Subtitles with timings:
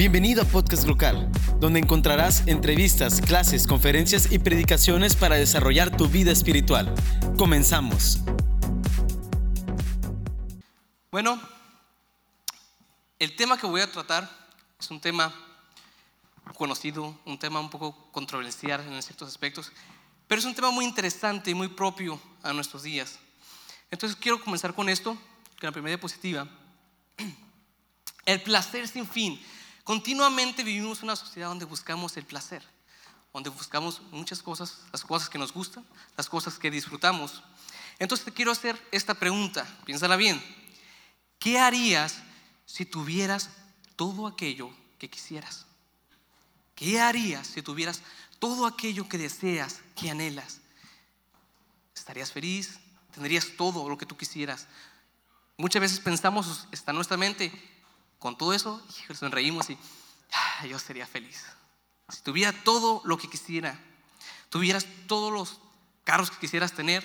[0.00, 6.32] Bienvenido a Podcast Local, donde encontrarás entrevistas, clases, conferencias y predicaciones para desarrollar tu vida
[6.32, 6.94] espiritual.
[7.36, 8.18] Comenzamos.
[11.10, 11.38] Bueno,
[13.18, 14.26] el tema que voy a tratar
[14.80, 15.34] es un tema
[16.56, 19.70] conocido, un tema un poco controversial en ciertos aspectos,
[20.26, 23.18] pero es un tema muy interesante y muy propio a nuestros días.
[23.90, 26.48] Entonces quiero comenzar con esto, con la primera diapositiva.
[28.24, 29.38] El placer sin fin.
[29.90, 32.62] Continuamente vivimos en una sociedad donde buscamos el placer,
[33.32, 35.84] donde buscamos muchas cosas, las cosas que nos gustan,
[36.16, 37.42] las cosas que disfrutamos.
[37.98, 40.40] Entonces te quiero hacer esta pregunta, piénsala bien.
[41.40, 42.18] ¿Qué harías
[42.66, 43.50] si tuvieras
[43.96, 45.66] todo aquello que quisieras?
[46.76, 48.00] ¿Qué harías si tuvieras
[48.38, 50.60] todo aquello que deseas, que anhelas?
[51.96, 52.78] ¿Estarías feliz?
[53.12, 54.68] ¿Tendrías todo lo que tú quisieras?
[55.56, 57.50] Muchas veces pensamos, está en nuestra mente,
[58.20, 58.80] con todo eso,
[59.18, 59.78] sonreímos y
[60.32, 61.42] ah, yo sería feliz.
[62.10, 63.80] Si tuviera todo lo que quisiera,
[64.50, 65.58] tuvieras todos los
[66.04, 67.04] carros que quisieras tener,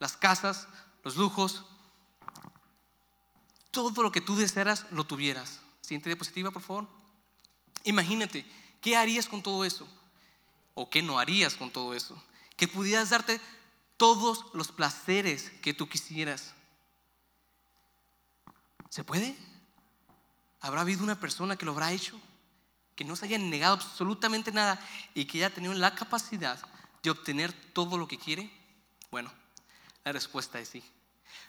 [0.00, 0.68] las casas,
[1.04, 1.64] los lujos,
[3.70, 5.60] todo lo que tú desearas lo tuvieras.
[5.80, 6.88] Siguiente diapositiva, por favor.
[7.84, 8.44] Imagínate,
[8.80, 9.86] ¿qué harías con todo eso?
[10.74, 12.20] ¿O qué no harías con todo eso?
[12.56, 13.40] Que pudieras darte
[13.96, 16.54] todos los placeres que tú quisieras.
[18.90, 19.36] ¿Se puede?
[20.60, 22.20] ¿Habrá habido una persona que lo habrá hecho?
[22.96, 24.80] Que no se haya negado absolutamente nada
[25.14, 26.58] y que haya tenido la capacidad
[27.02, 28.50] de obtener todo lo que quiere?
[29.10, 29.32] Bueno,
[30.04, 30.82] la respuesta es sí.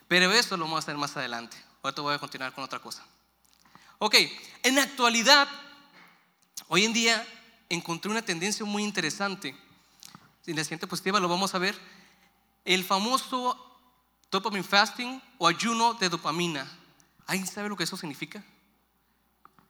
[0.06, 1.56] Pero eso lo vamos a hacer más adelante.
[1.82, 3.04] Ahora voy a continuar con otra cosa.
[3.98, 4.14] Ok,
[4.62, 5.48] en la actualidad,
[6.68, 7.26] hoy en día
[7.68, 9.56] encontré una tendencia muy interesante.
[10.46, 11.78] En la siguiente positiva lo vamos a ver.
[12.64, 13.56] El famoso
[14.30, 16.70] dopamine fasting o ayuno de dopamina.
[17.26, 18.44] ¿Alguien sabe lo que eso significa?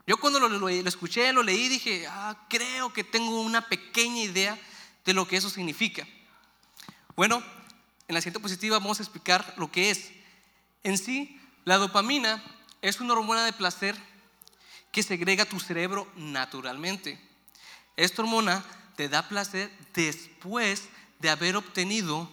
[0.06, 4.58] Yo cuando lo, escuché, lo leí, dije, ah, creo que tengo una pequeña idea
[5.04, 6.06] de lo que eso significa.
[7.16, 7.42] Bueno,
[8.08, 10.10] en la siguiente positiva vamos a explicar lo que es.
[10.82, 12.42] En sí, la dopamina
[12.82, 13.96] es una hormona de placer
[14.90, 17.20] que segrega tu cerebro naturalmente.
[17.96, 18.64] Esta hormona
[18.96, 20.88] te da placer después
[21.20, 22.28] de haber obtenido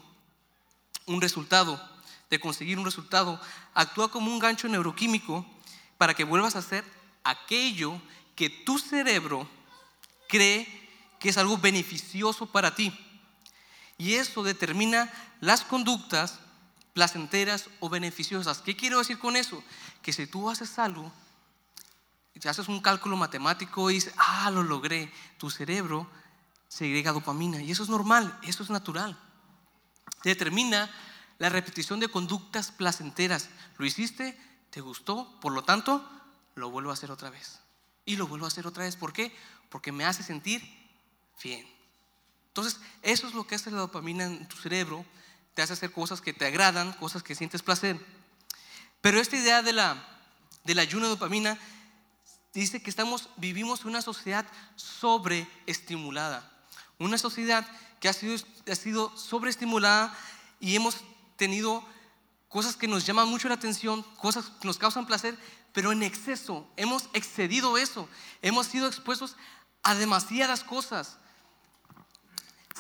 [1.06, 1.82] un resultado,
[2.30, 3.40] de conseguir un resultado.
[3.74, 5.46] Actúa como un gancho neuroquímico
[5.98, 6.84] para que vuelvas a hacer
[7.30, 8.02] aquello
[8.36, 9.50] que tu cerebro
[10.28, 10.68] cree
[11.20, 12.94] que es algo beneficioso para ti.
[13.98, 15.12] Y eso determina
[15.42, 16.40] las conductas
[16.94, 18.62] placenteras o beneficiosas.
[18.62, 19.64] ¿Qué quiero decir con eso?
[20.02, 21.12] Que si tú haces algo,
[22.44, 26.08] y haces un cálculo matemático y dices, ah, lo logré, tu cerebro
[26.68, 27.62] segrega dopamina.
[27.62, 29.18] Y eso es normal, eso es natural.
[30.24, 30.90] Determina
[31.40, 33.50] la repetición de conductas placenteras.
[33.78, 34.40] Lo hiciste,
[34.70, 36.08] te gustó, por lo tanto,
[36.58, 37.60] lo vuelvo a hacer otra vez.
[38.06, 38.96] Y lo vuelvo a hacer otra vez.
[38.96, 39.36] ¿Por qué?
[39.70, 40.62] Porque me hace sentir
[41.42, 41.68] bien.
[42.48, 45.06] Entonces, eso es lo que hace la dopamina en tu cerebro.
[45.54, 48.04] Te hace hacer cosas que te agradan, cosas que sientes placer.
[49.02, 50.04] Pero esta idea de la,
[50.64, 51.60] del ayuno de dopamina
[52.54, 54.46] dice que estamos, vivimos una sociedad
[54.76, 56.52] sobreestimulada.
[56.98, 57.68] Una sociedad
[58.00, 58.36] que ha sido,
[58.70, 60.18] ha sido sobreestimulada
[60.60, 60.98] y hemos
[61.36, 61.88] tenido
[62.48, 65.38] cosas que nos llaman mucho la atención, cosas que nos causan placer,
[65.74, 66.68] pero en exceso.
[66.78, 68.08] Hemos excedido eso.
[68.42, 69.36] Hemos sido expuestos
[69.84, 71.18] a demasiadas cosas.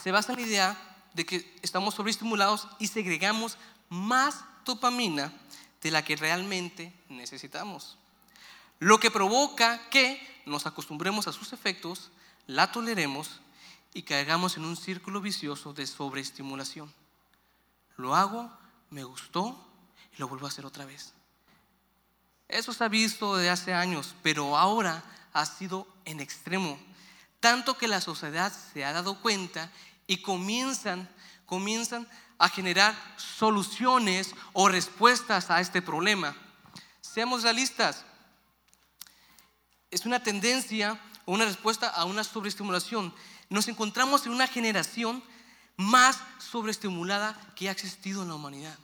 [0.01, 3.57] Se basa en la idea de que estamos sobreestimulados y segregamos
[3.89, 5.33] más dopamina
[5.81, 7.97] de la que realmente necesitamos.
[8.79, 12.11] Lo que provoca que nos acostumbremos a sus efectos,
[12.45, 13.41] la toleremos
[13.93, 16.93] y caigamos en un círculo vicioso de sobreestimulación.
[17.95, 18.51] Lo hago,
[18.89, 19.57] me gustó
[20.13, 21.13] y lo vuelvo a hacer otra vez.
[22.47, 25.03] Eso se ha visto desde hace años, pero ahora
[25.33, 26.79] ha sido en extremo.
[27.39, 29.71] Tanto que la sociedad se ha dado cuenta
[30.07, 31.09] y comienzan,
[31.45, 36.35] comienzan a generar soluciones o respuestas a este problema.
[37.01, 38.05] Seamos realistas.
[39.91, 43.13] Es una tendencia o una respuesta a una sobreestimulación.
[43.49, 45.23] Nos encontramos en una generación
[45.77, 48.77] más sobreestimulada que ha existido en la humanidad.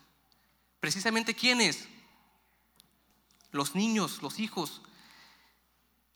[0.80, 1.88] Precisamente quiénes?
[3.54, 4.82] los niños, los hijos.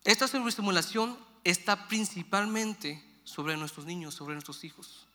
[0.03, 5.07] Esta sobreestimulación está principalmente sobre nuestros niños, sobre nuestros hijos.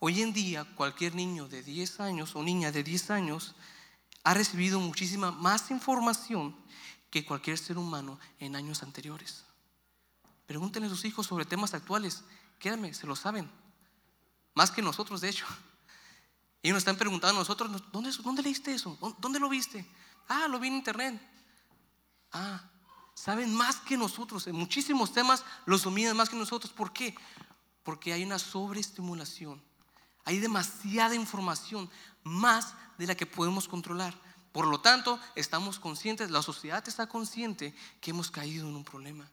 [0.00, 3.54] Hoy en día cualquier niño de 10 años o niña de 10 años
[4.24, 6.56] ha recibido muchísima más información
[7.10, 9.44] que cualquier ser humano en años anteriores.
[10.46, 12.24] Pregúntenle a sus hijos sobre temas actuales.
[12.58, 13.50] Créanme, se lo saben.
[14.54, 15.46] Más que nosotros, de hecho.
[16.62, 18.98] Ellos nos están preguntando a nosotros, ¿dónde, ¿dónde leíste eso?
[19.18, 19.86] ¿Dónde lo viste?
[20.28, 21.20] Ah, lo vi en internet.
[22.32, 22.62] Ah,
[23.14, 24.46] saben más que nosotros.
[24.46, 26.72] En muchísimos temas los dominan más que nosotros.
[26.72, 27.14] ¿Por qué?
[27.82, 29.62] Porque hay una sobreestimulación.
[30.24, 31.90] Hay demasiada información,
[32.22, 34.14] más de la que podemos controlar.
[34.52, 39.30] Por lo tanto, estamos conscientes, la sociedad está consciente que hemos caído en un problema.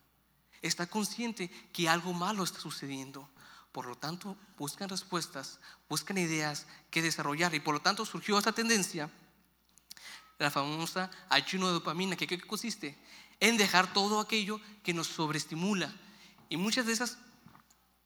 [0.62, 3.28] Está consciente que algo malo está sucediendo.
[3.78, 7.54] Por lo tanto, buscan respuestas, buscan ideas que desarrollar.
[7.54, 9.08] Y por lo tanto surgió esta tendencia,
[10.36, 12.98] la famosa ayuno de dopamina, que ¿qué consiste?
[13.38, 15.94] En dejar todo aquello que nos sobreestimula.
[16.48, 17.18] Y muchas de esas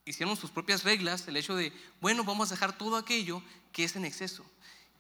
[0.05, 1.73] hicieron sus propias reglas, el hecho de,
[2.03, 3.43] bueno, vamos a dejar todo aquello
[3.73, 4.45] que es en exceso.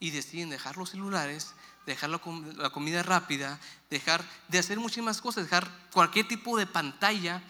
[0.00, 1.52] Y deciden dejar los celulares,
[1.84, 2.18] dejar la,
[2.56, 3.60] la comida rápida,
[3.90, 7.42] dejar de hacer muchísimas cosas, dejar cualquier tipo de pantalla,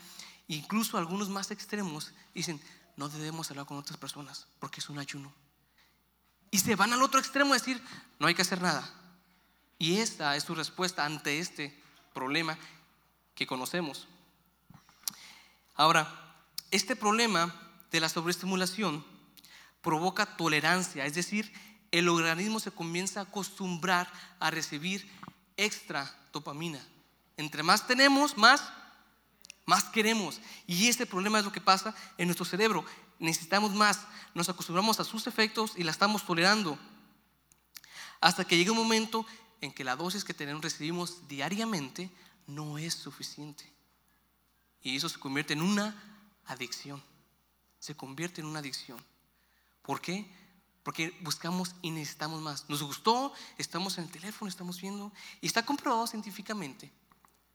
[0.48, 2.60] incluso algunos más extremos, dicen,
[2.96, 5.32] no debemos hablar con otras personas porque es un ayuno.
[6.50, 7.82] Y se van al otro extremo a decir,
[8.18, 8.88] no hay que hacer nada.
[9.78, 12.58] Y esta es su respuesta ante este problema
[13.34, 14.06] que conocemos.
[15.74, 16.06] Ahora,
[16.70, 17.54] este problema
[17.90, 19.04] de la sobreestimulación
[19.80, 21.52] provoca tolerancia, es decir,
[21.90, 25.10] el organismo se comienza a acostumbrar a recibir
[25.56, 26.80] extra dopamina.
[27.36, 28.72] Entre más tenemos, más,
[29.64, 30.40] más queremos.
[30.66, 32.84] Y ese problema es lo que pasa en nuestro cerebro.
[33.18, 36.78] Necesitamos más, nos acostumbramos a sus efectos y la estamos tolerando.
[38.20, 39.26] Hasta que llega un momento
[39.60, 42.10] en que la dosis que tenemos, recibimos diariamente
[42.46, 43.72] no es suficiente.
[44.82, 45.94] Y eso se convierte en una
[46.46, 47.02] adicción.
[47.78, 49.02] Se convierte en una adicción.
[49.82, 50.28] ¿Por qué?
[50.82, 52.68] Porque buscamos y necesitamos más.
[52.68, 55.12] Nos gustó, estamos en el teléfono, estamos viendo.
[55.40, 56.90] Y está comprobado científicamente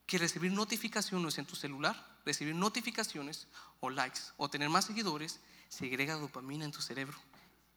[0.08, 1.94] que recibir notificaciones en tu celular,
[2.24, 3.46] recibir notificaciones
[3.80, 5.38] o likes o tener más seguidores,
[5.68, 7.16] segrega dopamina en tu cerebro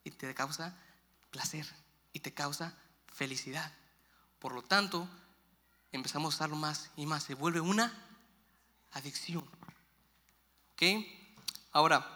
[0.05, 0.73] y te causa
[1.29, 1.67] placer
[2.13, 2.73] y te causa
[3.13, 3.73] felicidad.
[4.39, 5.09] Por lo tanto,
[5.91, 7.23] empezamos a usarlo más y más.
[7.23, 7.93] Se vuelve una
[8.93, 9.45] adicción.
[11.73, 12.07] Ahora,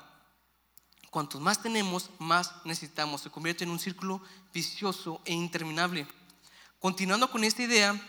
[1.11, 3.21] cuantos más tenemos, más necesitamos.
[3.21, 4.21] Se convierte en un círculo
[4.53, 6.07] vicioso e interminable.
[6.79, 8.01] Continuando con esta idea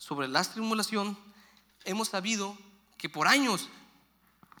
[0.00, 1.16] sobre la estimulación,
[1.84, 2.56] hemos sabido
[2.96, 3.68] que por años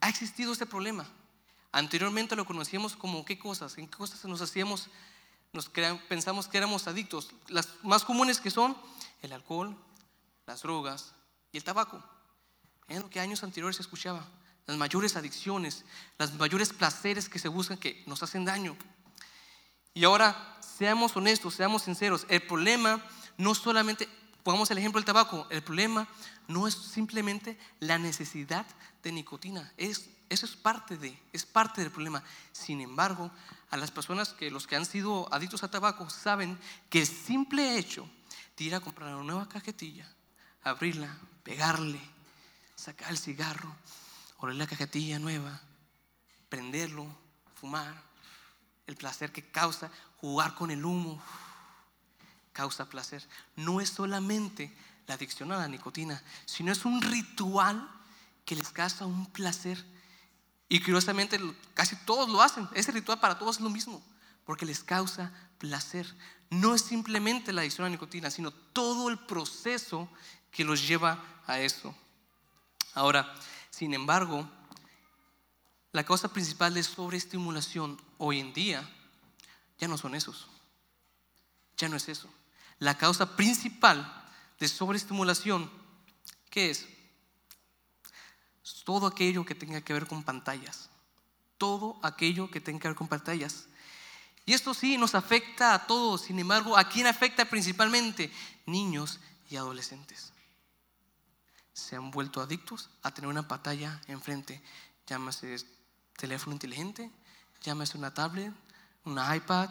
[0.02, 1.08] ha existido este problema.
[1.72, 4.88] Anteriormente lo conocíamos como qué cosas, en qué cosas nos hacíamos,
[6.10, 7.30] pensamos que éramos adictos.
[7.48, 8.76] Las más comunes que son
[9.22, 9.74] el alcohol,
[10.46, 11.14] las drogas
[11.52, 12.04] y el tabaco.
[12.88, 14.28] En lo que años anteriores se escuchaba
[14.66, 15.86] las mayores adicciones,
[16.18, 18.76] los mayores placeres que se buscan que nos hacen daño.
[19.94, 23.02] Y ahora, seamos honestos, seamos sinceros, el problema
[23.38, 24.06] no solamente,
[24.42, 26.08] pongamos el ejemplo del tabaco, el problema
[26.48, 28.66] no es simplemente la necesidad
[29.02, 32.22] de nicotina, es, eso es parte de, es parte del problema.
[32.52, 33.30] Sin embargo,
[33.70, 36.58] a las personas que los que han sido adictos a tabaco saben
[36.88, 38.08] que el simple hecho
[38.56, 40.06] de ir a comprar una nueva cajetilla,
[40.62, 42.00] abrirla, pegarle,
[42.74, 43.74] sacar el cigarro,
[44.38, 45.60] oler la cajetilla nueva,
[46.48, 47.06] prenderlo,
[47.54, 48.02] fumar,
[48.86, 51.22] el placer que causa, jugar con el humo,
[52.52, 53.26] causa placer.
[53.56, 54.74] No es solamente
[55.06, 57.88] la adicción a la nicotina, sino es un ritual
[58.44, 59.84] que les causa un placer.
[60.68, 61.40] Y curiosamente
[61.74, 62.68] casi todos lo hacen.
[62.74, 64.02] Ese ritual para todos es lo mismo,
[64.44, 66.06] porque les causa placer.
[66.48, 70.08] No es simplemente la adicción a la nicotina, sino todo el proceso
[70.50, 71.94] que los lleva a eso.
[72.94, 73.34] Ahora,
[73.70, 74.48] sin embargo,
[75.92, 78.88] la causa principal de sobreestimulación hoy en día
[79.78, 80.48] ya no son esos.
[81.76, 82.28] Ya no es eso.
[82.80, 84.26] La causa principal
[84.58, 85.70] de sobreestimulación,
[86.50, 86.88] ¿qué es?
[88.84, 90.90] Todo aquello que tenga que ver con pantallas.
[91.58, 93.66] Todo aquello que tenga que ver con pantallas.
[94.44, 96.22] Y esto sí nos afecta a todos.
[96.22, 98.32] Sin embargo, ¿a quién afecta principalmente?
[98.66, 100.32] Niños y adolescentes
[101.80, 104.62] se han vuelto adictos a tener una pantalla enfrente.
[105.06, 105.56] Llámase
[106.16, 107.10] teléfono inteligente,
[107.62, 108.52] llámase una tablet,
[109.04, 109.70] una iPad.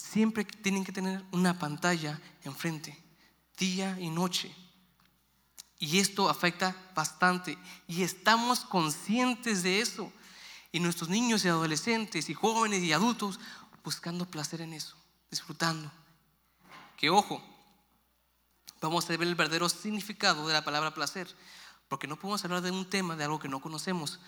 [0.00, 2.98] Siempre tienen que tener una pantalla enfrente,
[3.58, 4.52] día y noche.
[5.78, 7.58] Y esto afecta bastante.
[7.86, 10.10] Y estamos conscientes de eso.
[10.72, 13.38] Y nuestros niños y adolescentes y jóvenes y adultos
[13.84, 14.96] buscando placer en eso,
[15.30, 15.92] disfrutando.
[16.96, 17.42] Que ojo,
[18.80, 21.28] vamos a ver el verdadero significado de la palabra placer,
[21.88, 24.18] porque no podemos hablar de un tema, de algo que no conocemos.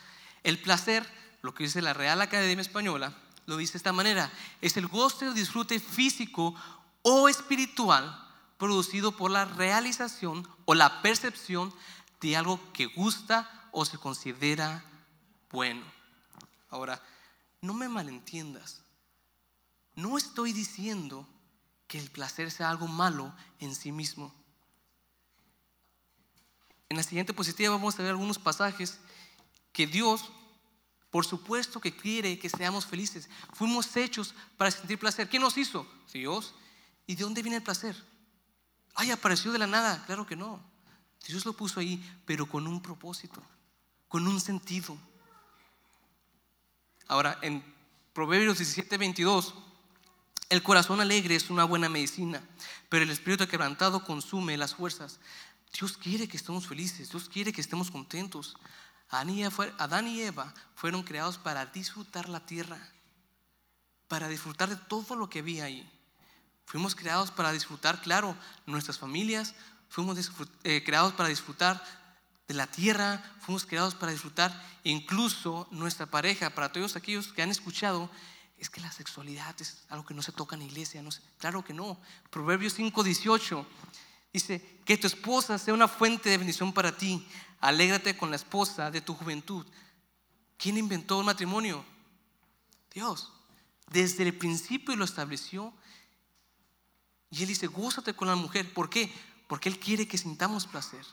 [0.42, 1.10] El placer,
[1.40, 3.16] lo que dice la Real Academia Española,
[3.52, 6.54] lo dice de esta manera, es el goce o disfrute físico
[7.02, 8.18] o espiritual
[8.56, 11.72] producido por la realización o la percepción
[12.20, 14.84] de algo que gusta o se considera
[15.50, 15.84] bueno.
[16.70, 17.02] Ahora,
[17.60, 18.82] no me malentiendas.
[19.94, 21.28] No estoy diciendo
[21.86, 24.34] que el placer sea algo malo en sí mismo.
[26.88, 28.98] En la siguiente positiva vamos a ver algunos pasajes
[29.72, 30.30] que Dios,
[31.12, 33.28] por supuesto que quiere que seamos felices.
[33.52, 35.28] Fuimos hechos para sentir placer.
[35.28, 35.86] ¿Quién nos hizo?
[36.10, 36.54] Dios.
[37.06, 37.94] ¿Y de dónde viene el placer?
[38.94, 40.02] Ay, apareció de la nada.
[40.06, 40.58] Claro que no.
[41.26, 43.42] Dios lo puso ahí, pero con un propósito,
[44.08, 44.96] con un sentido.
[47.08, 47.62] Ahora, en
[48.14, 49.52] Proverbios 17, 22,
[50.48, 52.42] el corazón alegre es una buena medicina,
[52.88, 55.20] pero el espíritu quebrantado consume las fuerzas.
[55.78, 58.56] Dios quiere que estemos felices, Dios quiere que estemos contentos.
[59.12, 62.78] Adán y Eva fueron creados para disfrutar la tierra,
[64.08, 65.88] para disfrutar de todo lo que había ahí.
[66.64, 68.34] Fuimos creados para disfrutar, claro,
[68.66, 69.54] nuestras familias,
[69.88, 70.18] fuimos
[70.64, 71.84] eh, creados para disfrutar
[72.48, 74.50] de la tierra, fuimos creados para disfrutar
[74.82, 76.50] incluso nuestra pareja.
[76.50, 78.10] Para todos aquellos que han escuchado,
[78.56, 81.02] es que la sexualidad es algo que no se toca en la iglesia.
[81.02, 82.00] No claro que no.
[82.30, 83.66] Proverbios 5:18
[84.32, 87.26] dice, que tu esposa sea una fuente de bendición para ti.
[87.60, 89.66] Alégrate con la esposa de tu juventud.
[90.56, 91.84] ¿Quién inventó el matrimonio?
[92.92, 93.32] Dios.
[93.90, 95.72] Desde el principio lo estableció.
[97.30, 98.72] Y Él dice, gózate con la mujer.
[98.72, 99.12] ¿Por qué?
[99.48, 101.04] Porque Él quiere que sintamos placer.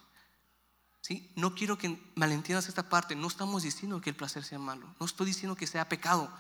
[1.02, 1.32] ¿Sí?
[1.36, 3.16] No quiero que malentiendas esta parte.
[3.16, 4.94] No estamos diciendo que el placer sea malo.
[5.00, 6.32] No estoy diciendo que sea pecado.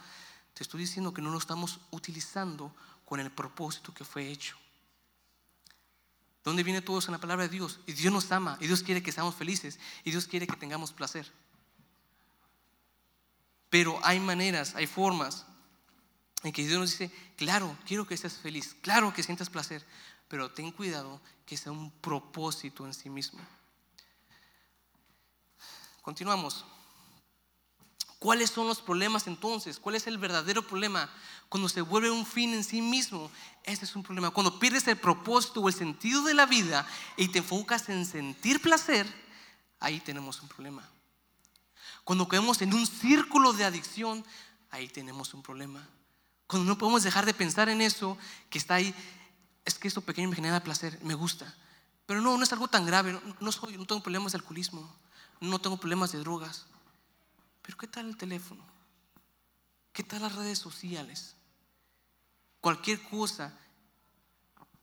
[0.53, 2.73] Te estoy diciendo que no lo estamos utilizando
[3.05, 4.57] con el propósito que fue hecho.
[6.43, 7.79] ¿Dónde viene todo eso en la palabra de Dios?
[7.85, 10.93] Y Dios nos ama, y Dios quiere que seamos felices, y Dios quiere que tengamos
[10.93, 11.31] placer.
[13.69, 15.45] Pero hay maneras, hay formas
[16.43, 19.85] en que Dios nos dice, claro, quiero que estés feliz, claro que sientas placer,
[20.27, 23.39] pero ten cuidado que sea un propósito en sí mismo.
[26.01, 26.65] Continuamos.
[28.19, 29.79] ¿Cuáles son los problemas entonces?
[29.79, 31.09] ¿Cuál es el verdadero problema?
[31.47, 33.31] Cuando se vuelve un fin en sí mismo,
[33.63, 34.29] ese es un problema.
[34.31, 36.85] Cuando pierdes el propósito o el sentido de la vida
[37.15, 39.07] y te enfocas en sentir placer,
[39.79, 40.87] ahí tenemos un problema.
[42.03, 44.25] Cuando caemos en un círculo de adicción,
[44.69, 45.87] ahí tenemos un problema.
[46.45, 48.17] Cuando no podemos dejar de pensar en eso,
[48.49, 48.93] que está ahí,
[49.63, 51.55] es que esto pequeño me genera placer, me gusta.
[52.05, 54.93] Pero no, no es algo tan grave, no, soy, no tengo problemas de alcoholismo,
[55.39, 56.65] no tengo problemas de drogas.
[57.69, 58.65] Pero ¿qué tal el teléfono?
[59.93, 61.35] ¿Qué tal las redes sociales?
[62.61, 63.55] Cualquier cosa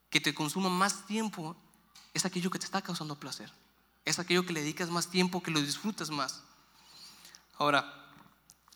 [0.09, 1.57] que te consuma más tiempo
[2.15, 3.53] es aquello que te está causando placer.
[4.05, 6.45] Es aquello que le dedicas más tiempo, que lo disfrutas más.
[7.59, 7.93] Ahora,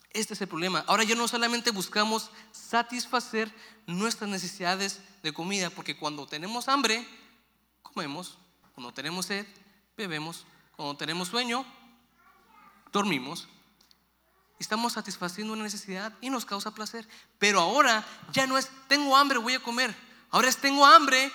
[0.09, 0.83] este es el problema.
[0.87, 3.49] Ahora ya no solamente buscamos satisfacer
[3.87, 7.07] nuestras necesidades de comida, porque cuando tenemos hambre,
[7.81, 8.37] comemos.
[8.73, 9.47] Cuando tenemos sed,
[9.95, 10.45] bebemos.
[10.75, 11.65] Cuando tenemos sueño,
[12.91, 13.47] dormimos
[14.61, 17.07] estamos satisfaciendo una necesidad y nos causa placer.
[17.37, 19.93] Pero ahora ya no es tengo hambre, voy a comer.
[20.29, 21.31] Ahora es tengo hambre,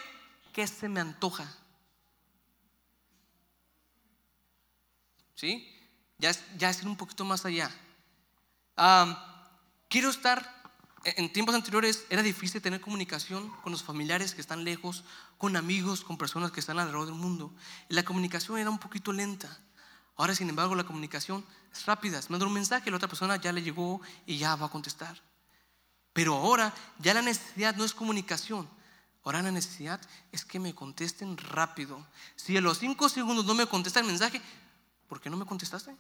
[0.56, 1.47] que se me antoja?
[5.35, 5.71] ¿Sí?
[6.16, 7.71] Ya es, ya ir un poquito más allá.
[9.90, 10.50] quiero estar,
[11.04, 15.04] en tiempos anteriores era difícil tener comunicación con los familiares que están lejos,
[15.37, 17.52] con amigos, con personas que están alrededor del mundo.
[17.88, 19.61] La comunicación era un poquito lenta.
[20.16, 22.20] Ahora, sin embargo, la comunicación es rápida.
[22.28, 25.20] Manda un mensaje, la otra persona ya le llegó y ya va a contestar.
[26.12, 28.68] Pero ahora ya la necesidad no es comunicación.
[29.23, 30.00] Ahora la necesidad
[30.32, 32.06] es que me contesten rápido.
[32.37, 34.40] Si a los cinco segundos no me contesta el mensaje,
[35.08, 35.94] ¿por qué no me contestaste?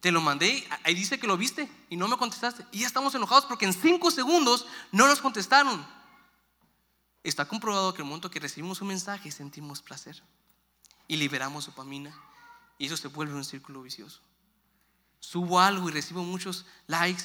[0.00, 2.66] Te lo mandé, ahí dice que lo viste y no me contestaste.
[2.72, 5.86] Y ya estamos enojados porque en cinco segundos no nos contestaron.
[7.22, 10.20] Está comprobado que el momento que recibimos un mensaje sentimos placer
[11.06, 12.12] y liberamos dopamina.
[12.82, 14.18] Y eso se vuelve un círculo vicioso.
[15.20, 17.22] Subo algo y recibo muchos likes,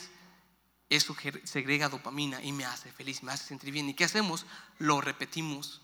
[0.87, 3.89] eso segrega dopamina y me hace feliz, me hace sentir bien.
[3.89, 4.45] ¿Y qué hacemos?
[4.77, 5.81] Lo repetimos.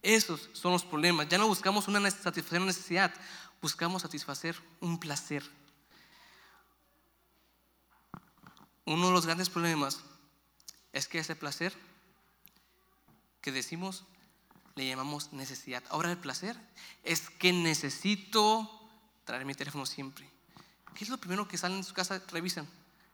[0.00, 1.28] Esos son los problemas.
[1.28, 3.12] Ya no buscamos una satisfacción una necesidad,
[3.60, 5.42] buscamos satisfacer un placer.
[8.84, 9.98] Uno de los grandes problemas
[10.92, 11.76] es que ese placer
[13.40, 14.04] que decimos
[14.74, 15.82] le llamamos necesidad.
[15.90, 16.56] Ahora el placer
[17.02, 18.70] es que necesito
[19.24, 20.28] traer mi teléfono siempre.
[20.94, 22.22] ¿Qué es lo primero que salen de su casa?
[22.28, 22.68] Revisan.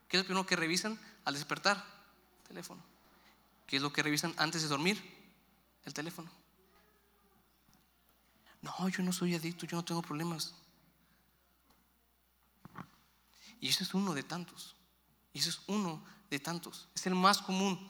[0.09, 1.85] ¿Qué es lo primero que revisan al despertar?
[2.49, 2.83] Teléfono.
[3.67, 5.03] ¿Qué es lo que revisan antes de dormir?
[5.85, 6.31] El teléfono.
[8.63, 10.55] No, yo no soy adicto, yo no tengo problemas.
[13.61, 14.75] Y eso es uno de tantos.
[15.33, 16.89] Y eso es uno de tantos.
[16.95, 17.89] Es el más común.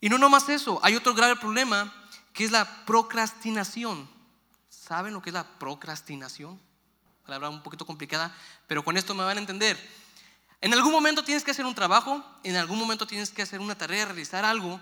[0.00, 2.01] Y no nomás eso, hay otro grave problema
[2.32, 4.08] que es la procrastinación.
[4.68, 6.60] ¿Saben lo que es la procrastinación?
[7.24, 8.34] Palabra un poquito complicada,
[8.66, 9.78] pero con esto me van a entender.
[10.60, 13.76] En algún momento tienes que hacer un trabajo, en algún momento tienes que hacer una
[13.76, 14.80] tarea, realizar algo,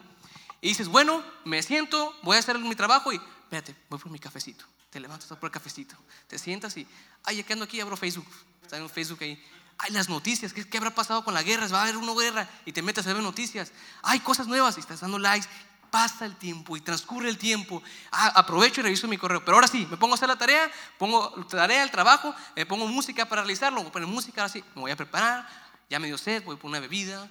[0.61, 4.19] y dices, bueno, me siento, voy a hacer mi trabajo y, espérate, voy por mi
[4.19, 4.65] cafecito.
[4.91, 6.87] Te levantas por el cafecito, te sientas y,
[7.25, 8.27] ay, ya que ando aquí, abro Facebook.
[8.63, 9.43] Está en Facebook ahí.
[9.79, 11.67] Ay, las noticias, ¿qué, ¿qué, habrá pasado con la guerra?
[11.69, 13.73] Va a haber una guerra y te metes a ver noticias.
[14.03, 15.49] Hay cosas nuevas y estás dando likes.
[15.91, 17.83] Pasa el tiempo y transcurre el tiempo.
[18.13, 19.45] Ah, aprovecho y reviso mi correo.
[19.45, 22.87] Pero ahora sí, me pongo a hacer la tarea, pongo tarea, el trabajo, me pongo
[22.87, 23.83] música para realizarlo.
[23.83, 25.49] Voy música, ahora sí, me voy a preparar.
[25.89, 27.29] Ya me dio sed, voy a poner una bebida.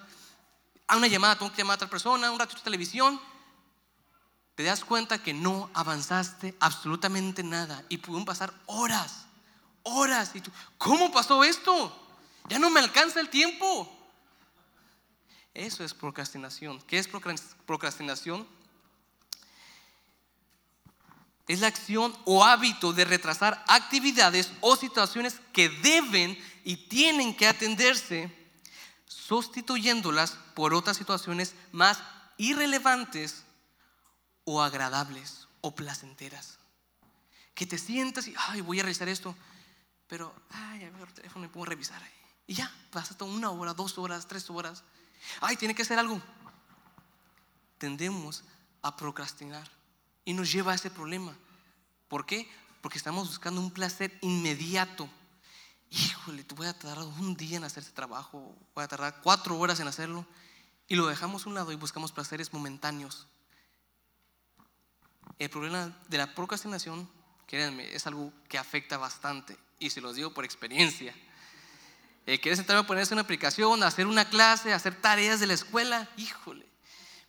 [0.88, 3.20] A una llamada, tengo que llamar a otra persona, un ratito de televisión
[4.60, 9.26] te das cuenta que no avanzaste absolutamente nada y pudieron pasar horas,
[9.84, 10.32] horas.
[10.36, 11.98] Y tú, ¿cómo pasó esto?
[12.50, 13.90] Ya no me alcanza el tiempo.
[15.54, 16.82] Eso es procrastinación.
[16.84, 18.48] ¿Qué es procrastinación?
[21.48, 27.48] Es la acción o hábito de retrasar actividades o situaciones que deben y tienen que
[27.48, 28.32] atenderse,
[29.08, 32.04] sustituyéndolas por otras situaciones más
[32.38, 33.44] irrelevantes
[34.44, 36.60] o agradables o placenteras.
[37.56, 39.36] Que te sientas y, ay, voy a revisar esto,
[40.08, 42.02] pero, ay, a ver el teléfono y puedo revisar.
[42.46, 44.84] Y ya, pasa toda una hora, dos horas, tres horas.
[45.42, 46.22] Ay, tiene que hacer algo.
[47.78, 48.44] Tendemos
[48.82, 49.70] a procrastinar
[50.26, 51.36] y nos lleva a ese problema.
[52.08, 52.50] ¿Por qué?
[52.82, 55.10] Porque estamos buscando un placer inmediato.
[55.90, 59.80] Híjole, voy a tardar un día en hacer ese trabajo, voy a tardar cuatro horas
[59.80, 60.26] en hacerlo.
[60.88, 63.28] Y lo dejamos a un lado y buscamos placeres momentáneos.
[65.38, 67.10] El problema de la procrastinación,
[67.48, 69.58] créanme, es algo que afecta bastante.
[69.80, 71.16] Y se los digo por experiencia.
[72.26, 76.10] Eh, ¿Quieres sentarme a ponerse una aplicación, hacer una clase, hacer tareas de la escuela?
[76.18, 76.66] Híjole,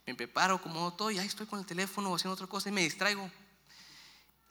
[0.07, 2.83] me preparo como todo y ahí estoy con el teléfono haciendo otra cosa y me
[2.83, 3.31] distraigo.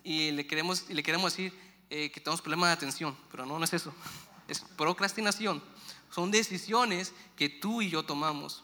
[0.04, 1.54] Y le queremos, y le queremos decir
[1.90, 3.94] eh, que tenemos problemas de atención, pero no, no es eso.
[4.48, 5.64] Es procrastinación.
[6.10, 8.64] Son decisiones que tú y yo tomamos.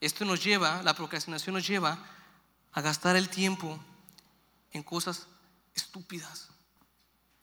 [0.00, 2.02] Esto nos lleva, la procrastinación nos lleva
[2.72, 3.78] a gastar el tiempo
[4.72, 5.26] en cosas
[5.74, 6.48] estúpidas.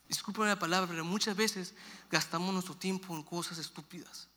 [0.07, 1.73] Disculpen la palabra, pero muchas veces
[2.09, 4.27] gastamos nuestro tiempo en cosas estúpidas.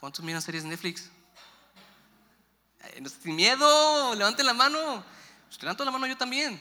[0.00, 1.10] ¿Cuántos miran series de Netflix?
[3.22, 5.04] sin miedo, levanten la mano.
[5.48, 6.60] Usted levanto la mano yo también.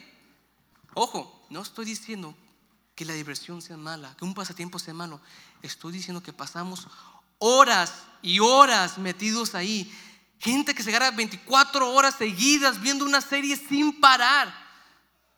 [0.93, 2.35] Ojo, no estoy diciendo
[2.95, 5.19] que la diversión sea mala, que un pasatiempo sea malo.
[5.61, 6.87] Estoy diciendo que pasamos
[7.39, 9.91] horas y horas metidos ahí
[10.41, 14.51] Gente que se agarra 24 horas seguidas viendo una serie sin parar.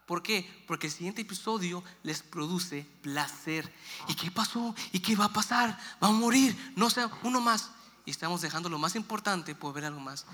[0.06, 0.50] ¿Por qué?
[0.68, 3.72] Porque el siguiente episodio les produce placer.
[4.08, 4.76] ¿Y qué pasó?
[4.92, 5.78] ¿Y qué va a pasar?
[6.02, 6.56] ¿Va a morir?
[6.76, 7.72] No sé, uno más.
[8.06, 10.26] Y estamos dejando lo más importante por ver algo más.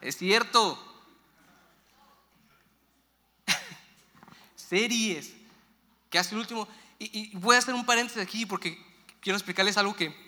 [0.00, 1.02] Es cierto.
[4.56, 5.32] Series.
[6.10, 6.68] Que hace el último.
[6.98, 8.78] Y, y voy a hacer un paréntesis aquí porque
[9.20, 10.26] quiero explicarles algo que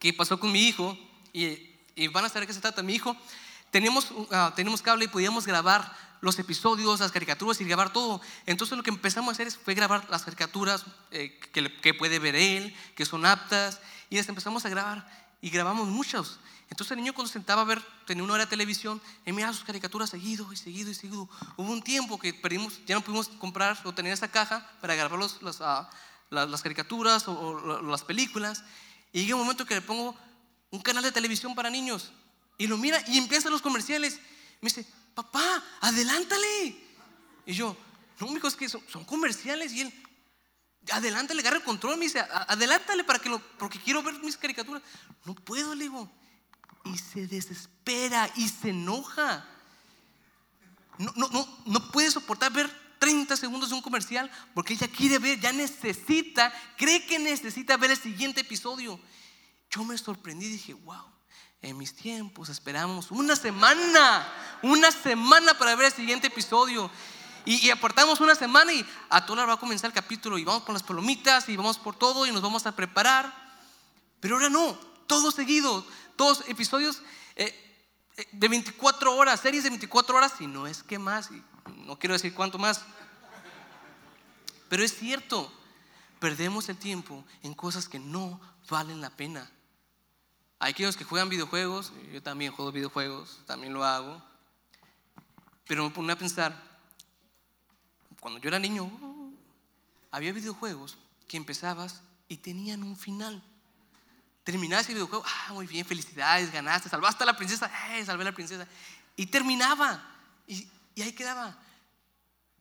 [0.00, 0.98] que pasó con mi hijo,
[1.32, 2.82] y, van a saber qué se trata.
[2.82, 3.14] Mi hijo,
[3.70, 8.20] tenemos, uh, tenemos cable y podíamos grabar los episodios, las caricaturas y grabar todo.
[8.46, 12.36] Entonces lo que empezamos a hacer fue grabar las caricaturas eh, que, que, puede ver
[12.36, 13.80] él, que son aptas,
[14.10, 15.08] y las empezamos a grabar
[15.40, 16.38] y grabamos muchos.
[16.68, 19.52] Entonces el niño cuando se sentaba a ver, tenía una hora de televisión, y miraba
[19.52, 21.28] sus caricaturas seguido y seguido y seguido.
[21.56, 25.18] Hubo un tiempo que perdimos, ya no pudimos comprar o tener esa caja para grabar
[25.18, 25.86] los, las, uh,
[26.28, 28.62] las, caricaturas o, o las películas.
[29.12, 30.14] Y llega un momento que le pongo
[30.70, 32.12] un canal de televisión para niños
[32.60, 34.20] y lo mira y empiezan los comerciales.
[34.60, 36.76] Me dice, papá, adelántale.
[37.46, 37.74] Y yo,
[38.20, 39.72] no, hijo, es que son, comerciales.
[39.72, 40.04] Y él,
[40.92, 41.96] adelántale, agarra el control.
[41.96, 44.82] Me dice, adelántale para que lo, porque quiero ver mis caricaturas.
[45.24, 46.12] No puedo, le digo.
[46.84, 49.48] Y se desespera y se enoja.
[50.98, 55.18] No, no, no, no puede soportar ver 30 segundos de un comercial porque ella quiere
[55.18, 59.00] ver, ya necesita, cree que necesita ver el siguiente episodio.
[59.70, 61.06] Yo me sorprendí y dije, wow,
[61.62, 64.26] en mis tiempos esperamos una semana,
[64.62, 66.90] una semana para ver el siguiente episodio.
[67.44, 70.44] Y, y aportamos una semana y a toda hora va a comenzar el capítulo y
[70.44, 73.32] vamos con las palomitas y vamos por todo y nos vamos a preparar.
[74.20, 75.84] Pero ahora no, todo seguido,
[76.16, 77.02] todos episodios
[77.36, 77.54] eh,
[78.16, 81.30] eh, de 24 horas, series de 24 horas, y no es que más
[81.76, 82.82] no quiero decir cuánto más.
[84.68, 85.52] Pero es cierto,
[86.18, 89.50] perdemos el tiempo en cosas que no valen la pena.
[90.62, 94.22] Hay aquellos que juegan videojuegos, yo también juego videojuegos, también lo hago.
[95.66, 96.54] Pero me pone a pensar,
[98.20, 98.90] cuando yo era niño,
[100.10, 103.42] había videojuegos que empezabas y tenían un final.
[104.44, 108.26] Terminabas el videojuego, ah, muy bien, felicidades, ganaste, salvaste a la princesa, eh, salvé a
[108.26, 108.68] la princesa.
[109.16, 110.04] Y terminaba.
[110.46, 110.68] Y
[111.00, 111.56] ahí quedaba.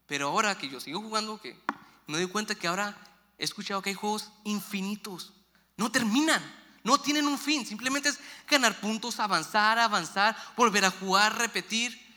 [0.08, 1.60] Pero ahora que yo sigo jugando, que
[2.08, 2.98] me doy cuenta que ahora
[3.38, 5.34] he escuchado que hay juegos infinitos.
[5.76, 6.42] No terminan,
[6.84, 7.66] no tienen un fin.
[7.66, 12.08] Simplemente es ganar puntos, avanzar, avanzar, volver a jugar, repetir.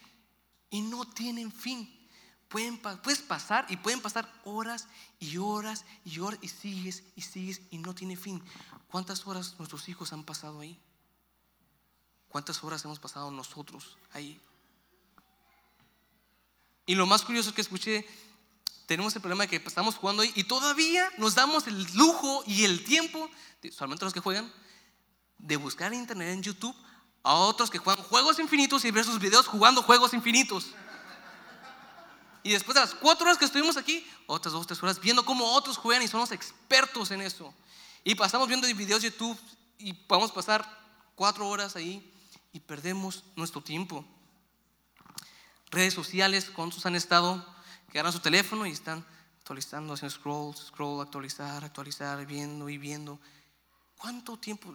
[0.70, 1.88] y no tienen fin.
[2.48, 7.61] Pueden, puedes pasar y pueden pasar horas y horas y horas y sigues y sigues
[7.70, 8.42] y no tiene fin.
[8.88, 10.79] ¿Cuántas horas nuestros hijos han pasado ahí?
[12.29, 14.40] ¿Cuántas horas hemos pasado nosotros ahí?
[16.87, 18.07] Y lo más curioso que escuché,
[18.92, 22.64] tenemos el problema de que estamos jugando ahí y todavía nos damos el lujo y
[22.64, 23.31] el tiempo,
[23.70, 24.52] solamente los que juegan,
[25.38, 26.76] de buscar en internet en YouTube
[27.22, 30.74] a otros que juegan juegos infinitos y ver sus videos jugando juegos infinitos.
[32.42, 35.46] Y después de las cuatro horas que estuvimos aquí, otras dos, tres horas viendo cómo
[35.55, 37.55] otros juegan y somos expertos en eso.
[38.05, 39.38] Y pasamos viendo videos de YouTube
[39.78, 40.68] y podemos pasar
[41.14, 42.12] cuatro horas ahí
[42.52, 44.05] y perdemos nuestro tiempo.
[45.70, 47.52] Redes sociales, ¿cuántos han estado?
[47.92, 49.05] Que agarran su teléfono y están
[49.40, 53.20] actualizando, haciendo scroll, scroll, actualizar, actualizar, viendo y viendo.
[53.98, 54.74] ¿Cuánto tiempo?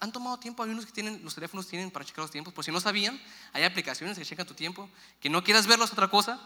[0.00, 0.62] ¿Han, tomado tiempo?
[0.62, 2.54] Hay unos que tienen, los teléfonos tienen para checar los tiempos.
[2.54, 3.20] Por si no sabían,
[3.52, 4.88] hay aplicaciones que checan tu tiempo.
[5.20, 6.40] Que no quieras verlos otra cosa.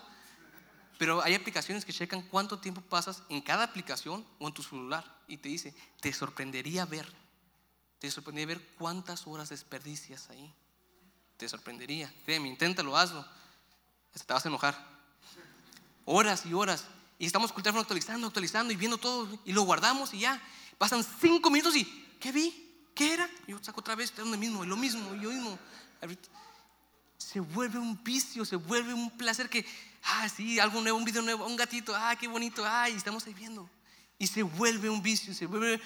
[0.98, 5.04] Pero hay aplicaciones que checan cuánto tiempo pasas en cada aplicación o en tu celular.
[5.28, 7.10] Y te dice, te sorprendería ver.
[8.00, 10.52] Te sorprendería ver cuántas horas desperdicias ahí.
[11.36, 12.12] Te sorprendería.
[12.24, 13.24] Créeme, inténtalo, hazlo.
[14.12, 14.99] Te vas a enojar.
[16.12, 16.84] Horas y horas.
[17.18, 19.28] Y estamos con el teléfono actualizando, actualizando y viendo todo.
[19.44, 20.42] Y lo guardamos y ya.
[20.78, 21.84] Pasan cinco minutos y
[22.20, 22.52] ¿Qué vi?
[22.94, 23.28] ¿Qué era?
[23.46, 25.58] Yo saco otra vez, lo mismo, lo mismo, yo mismo.
[27.16, 29.64] Se vuelve un vicio, se vuelve un placer que,
[30.04, 33.26] ah, sí, algo nuevo, un video nuevo, un gatito, ah, qué bonito, ah, y estamos
[33.26, 33.68] ahí viendo.
[34.18, 35.80] Y se vuelve un vicio, se vuelve...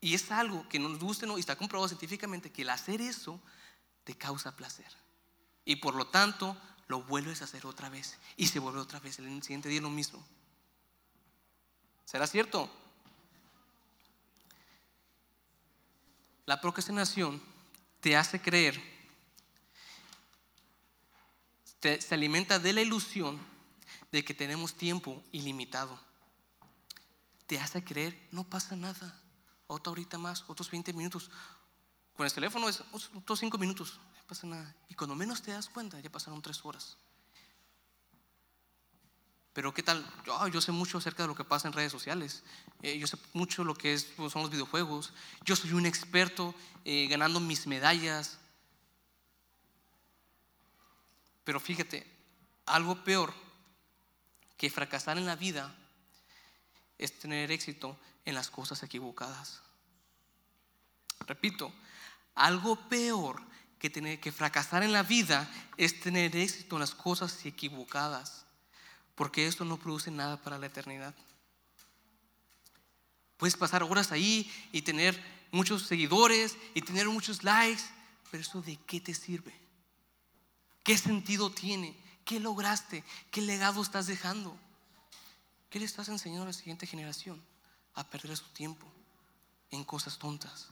[0.00, 1.36] Y es algo que nos gusta ¿no?
[1.38, 3.40] y está comprobado científicamente que el hacer eso
[4.04, 4.90] te causa placer.
[5.64, 6.56] Y por lo tanto,
[6.88, 8.18] lo vuelves a hacer otra vez.
[8.36, 9.18] Y se vuelve otra vez.
[9.18, 10.24] El siguiente día lo mismo.
[12.04, 12.70] ¿Será cierto?
[16.46, 17.40] La procrastinación
[18.00, 18.80] te hace creer,
[21.80, 23.38] se alimenta de la ilusión
[24.12, 25.98] de que tenemos tiempo ilimitado.
[27.46, 29.20] Te hace creer, no pasa nada,
[29.66, 31.30] otra ahorita más, otros 20 minutos.
[32.14, 32.82] Con el teléfono es
[33.14, 34.74] otros 5 minutos, no pasa nada.
[34.88, 36.96] Y cuando menos te das cuenta, ya pasaron 3 horas.
[39.52, 40.04] Pero ¿qué tal?
[40.24, 42.42] Yo, yo sé mucho acerca de lo que pasa en redes sociales.
[42.80, 45.12] Eh, yo sé mucho lo que es, pues, son los videojuegos.
[45.44, 46.54] Yo soy un experto
[46.86, 48.38] eh, ganando mis medallas.
[51.44, 52.10] Pero fíjate,
[52.64, 53.34] algo peor
[54.56, 55.76] que fracasar en la vida
[56.96, 59.60] es tener éxito en las cosas equivocadas.
[61.26, 61.70] Repito,
[62.34, 63.53] algo peor
[63.90, 68.44] que, fracasar en la vida es tener éxito en las cosas equivocadas
[69.14, 71.14] porque esto no produce nada para la eternidad.
[73.36, 75.20] Puedes pasar horas ahí y tener
[75.52, 77.82] muchos seguidores y tener muchos likes,
[78.30, 79.54] pero eso de qué te sirve?
[80.82, 81.96] ¿Qué sentido tiene?
[82.24, 83.04] ¿Qué lograste?
[83.30, 84.56] ¿Qué legado estás dejando?
[85.70, 87.42] ¿Qué le estás enseñando a la siguiente generación?
[87.94, 88.86] A perder su tiempo
[89.70, 90.68] en cosas tontas.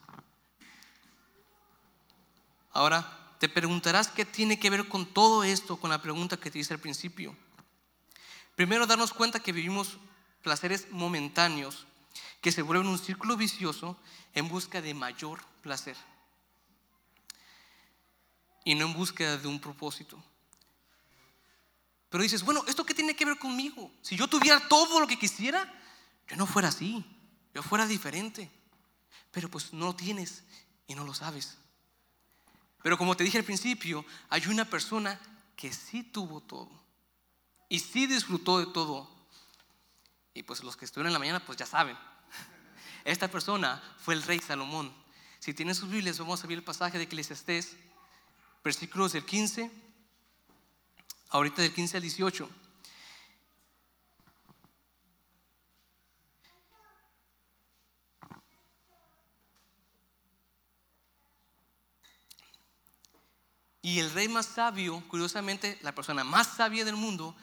[2.73, 6.59] Ahora, te preguntarás qué tiene que ver con todo esto, con la pregunta que te
[6.59, 7.37] hice al principio.
[8.55, 9.99] Primero, darnos cuenta que vivimos
[10.43, 11.87] placeres momentáneos
[12.41, 13.97] que se vuelven un círculo vicioso
[14.35, 15.97] en busca de mayor placer
[18.65, 20.23] y no en búsqueda de un propósito.
[22.11, 23.91] Pero dices, bueno, ¿esto qué tiene que ver conmigo?
[24.03, 25.73] Si yo tuviera todo lo que quisiera,
[26.29, 27.05] yo no fuera así,
[27.55, 28.51] yo fuera diferente.
[29.31, 30.45] Pero pues no lo tienes
[30.87, 31.57] y no lo sabes.
[32.83, 35.19] Pero como te dije al principio, hay una persona
[35.57, 36.83] que sí tuvo todo
[37.69, 39.09] y sí disfrutó de todo.
[40.35, 41.97] Y pues los que estuvieron en la mañana, pues ya saben.
[43.05, 44.93] Esta persona fue el rey Salomón.
[45.39, 47.77] Si tienen sus Biblias, vamos a ver el pasaje de Eclesiastés,
[48.63, 49.71] versículos del 15,
[51.31, 52.51] ahorita del 15 al 18.
[63.83, 67.37] Y el rey más sabio, curiosamente, la persona más sabia del mundo,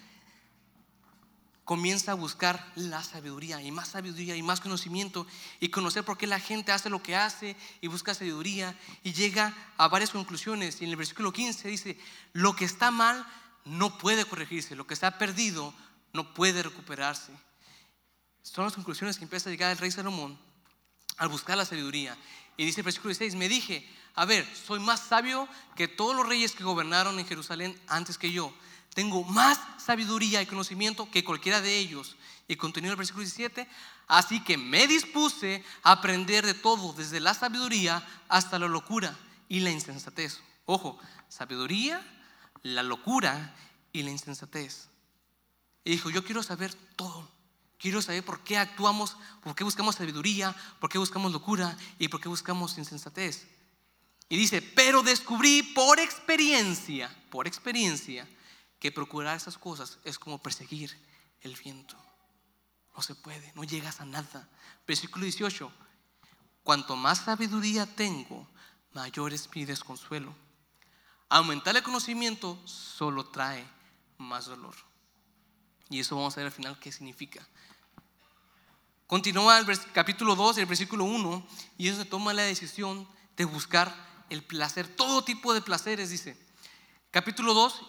[1.69, 5.27] comienza a buscar la sabiduría y más sabiduría y más conocimiento
[5.59, 9.53] y conocer por qué la gente hace lo que hace y busca sabiduría y llega
[9.77, 10.81] a varias conclusiones.
[10.81, 11.99] Y en el versículo 15 dice,
[12.33, 13.23] lo que está mal
[13.65, 15.71] no puede corregirse, lo que está perdido
[16.11, 17.33] no puede recuperarse.
[18.41, 20.39] Son las conclusiones que empieza a llegar el rey Salomón
[21.17, 22.17] al buscar la sabiduría.
[22.59, 26.27] Y dice el versículo 16, me dije, a ver, soy más sabio que todos los
[26.27, 28.53] reyes que gobernaron en Jerusalén antes que yo
[28.93, 32.17] tengo más sabiduría y conocimiento que cualquiera de ellos.
[32.49, 33.65] Y continúa el versículo 17.
[34.09, 39.17] Así que me dispuse a aprender de todo, desde la sabiduría hasta la locura
[39.47, 40.41] y la insensatez.
[40.65, 42.05] Ojo, sabiduría,
[42.63, 43.55] la locura
[43.93, 44.89] y la insensatez.
[45.85, 47.38] Y dijo, yo quiero saber todo.
[47.79, 52.19] Quiero saber por qué actuamos, por qué buscamos sabiduría, por qué buscamos locura y por
[52.19, 53.47] qué buscamos insensatez.
[54.27, 58.27] Y dice, pero descubrí por experiencia, por experiencia,
[58.79, 60.95] que procurar esas cosas es como perseguir
[61.41, 61.95] el viento.
[62.95, 64.49] No se puede, no llegas a nada.
[64.85, 65.71] Versículo 18,
[66.63, 68.45] cuanto más sabiduría tengo,
[68.91, 70.35] mayor es mi desconsuelo.
[71.29, 73.65] Aumentar el conocimiento solo trae
[74.17, 74.75] más dolor.
[75.89, 77.45] Y eso vamos a ver al final qué significa.
[79.07, 81.47] Continúa el capítulo 2, el versículo 1,
[81.79, 86.37] y ellos se toma la decisión de buscar el placer, todo tipo de placeres, dice.
[87.09, 87.81] Capítulo 2,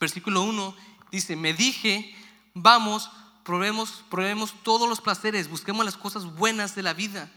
[0.00, 0.76] versículo 1,
[1.12, 2.12] dice, me dije,
[2.54, 3.08] vamos,
[3.44, 7.30] probemos, probemos todos los placeres, busquemos las cosas buenas de la vida.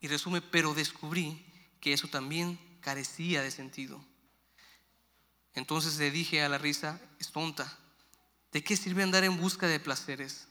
[0.00, 1.44] Y resume, pero descubrí
[1.80, 4.00] que eso también carecía de sentido.
[5.54, 7.78] Entonces le dije a la risa, es tonta,
[8.52, 10.48] ¿de qué sirve andar en busca de placeres?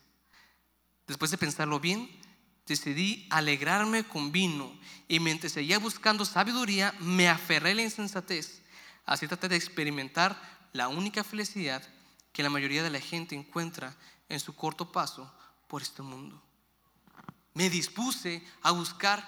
[1.07, 2.09] Después de pensarlo bien,
[2.67, 4.71] decidí alegrarme con vino
[5.07, 8.61] y mientras seguía buscando sabiduría, me aferré a la insensatez.
[9.05, 10.39] Así traté de experimentar
[10.73, 11.83] la única felicidad
[12.31, 13.95] que la mayoría de la gente encuentra
[14.29, 15.31] en su corto paso
[15.67, 16.41] por este mundo.
[17.53, 19.27] Me dispuse a buscar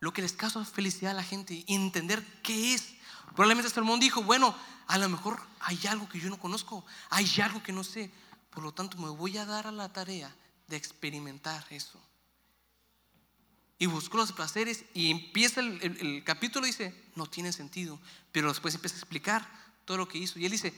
[0.00, 2.94] lo que les causa felicidad a la gente y entender qué es.
[3.34, 4.54] Probablemente Salomón dijo, bueno,
[4.86, 8.10] a lo mejor hay algo que yo no conozco, hay algo que no sé,
[8.50, 10.34] por lo tanto me voy a dar a la tarea
[10.68, 12.00] de experimentar eso.
[13.78, 17.98] Y buscó los placeres y empieza el, capítulo dice, no tiene sentido,
[18.30, 19.48] pero después empieza a explicar
[19.84, 20.38] todo lo que hizo.
[20.38, 20.72] Y él dice,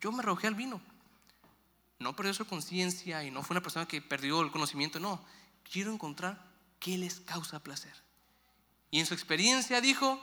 [0.00, 0.80] yo me arrojé al vino.
[1.98, 5.24] No perdió su conciencia y no fue una persona que perdió el conocimiento, no.
[5.70, 6.44] Quiero encontrar
[6.78, 7.94] qué les causa placer.
[8.90, 10.20] Y en su experiencia dijo,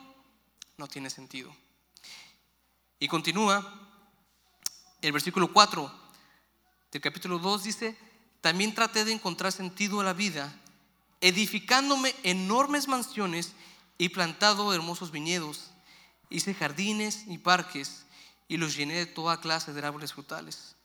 [0.78, 1.54] no tiene sentido.
[3.02, 3.66] Y continúa,
[5.02, 5.92] el versículo 4
[6.92, 7.98] del capítulo 2 dice,
[8.42, 10.56] también traté de encontrar sentido a la vida,
[11.20, 13.54] edificándome enormes mansiones
[13.98, 15.72] y plantado hermosos viñedos.
[16.30, 18.06] Hice jardines y parques
[18.48, 20.76] y los llené de toda clase de árboles frutales.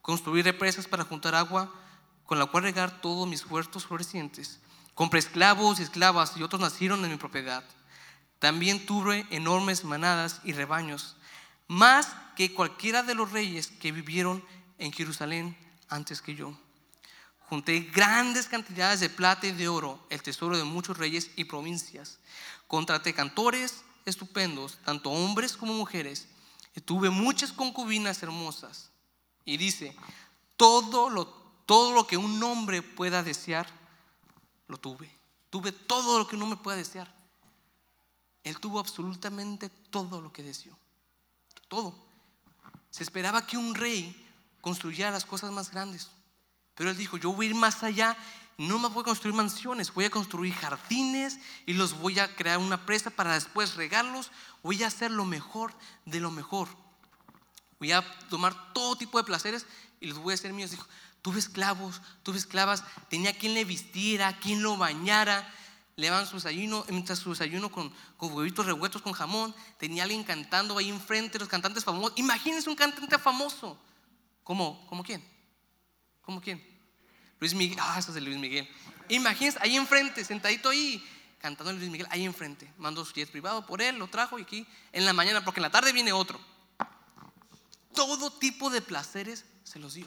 [0.00, 1.70] Construí represas para juntar agua
[2.24, 4.60] con la cual regar todos mis huertos florecientes.
[4.94, 7.64] Compré esclavos y esclavas y otros nacieron en mi propiedad.
[8.38, 11.16] También tuve enormes manadas y rebaños,
[11.68, 14.44] más que cualquiera de los reyes que vivieron
[14.78, 15.56] en Jerusalén
[15.88, 16.56] antes que yo.
[17.48, 22.18] Junté grandes cantidades de plata y de oro, el tesoro de muchos reyes y provincias.
[22.66, 26.28] Contraté cantores estupendos, tanto hombres como mujeres.
[26.74, 28.90] Y tuve muchas concubinas hermosas.
[29.44, 29.96] Y dice,
[30.56, 31.26] todo lo,
[31.66, 33.68] todo lo que un hombre pueda desear,
[34.66, 35.10] lo tuve.
[35.50, 37.14] Tuve todo lo que un hombre pueda desear.
[38.42, 40.76] Él tuvo absolutamente todo lo que deseó.
[41.68, 41.94] Todo.
[42.90, 44.14] Se esperaba que un rey
[44.60, 46.10] construyera las cosas más grandes.
[46.74, 48.16] Pero él dijo, yo voy a ir más allá,
[48.58, 52.58] no me voy a construir mansiones, voy a construir jardines y los voy a crear
[52.58, 54.30] una presa para después regarlos,
[54.62, 55.74] voy a hacer lo mejor
[56.04, 56.68] de lo mejor.
[57.78, 59.66] Voy a tomar todo tipo de placeres
[60.00, 60.70] y los voy a hacer míos.
[60.70, 60.86] Dijo,
[61.22, 65.52] tuve esclavos, tuve esclavas, tenía quien le vistiera, quien lo bañara,
[65.96, 70.24] le daban su desayuno, mientras su desayuno con, con huevitos revueltos con jamón, tenía alguien
[70.24, 72.12] cantando ahí enfrente, los cantantes famosos.
[72.16, 73.78] Imagínense un cantante famoso.
[74.44, 74.86] ¿Cómo?
[74.88, 75.24] ¿Cómo quién?
[76.20, 76.62] ¿Cómo quién?
[77.40, 77.78] Luis Miguel.
[77.80, 78.68] Ah, eso es de Luis Miguel.
[79.08, 81.02] Imagínense, ahí enfrente, sentadito ahí,
[81.38, 82.70] cantando Luis Miguel, ahí enfrente.
[82.76, 85.62] Mandó su jet privado por él, lo trajo y aquí en la mañana, porque en
[85.62, 86.38] la tarde viene otro.
[87.94, 90.06] Todo tipo de placeres se los dio.